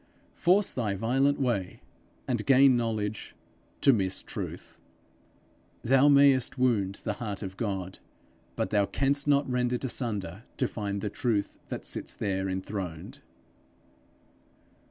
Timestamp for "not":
9.27-9.47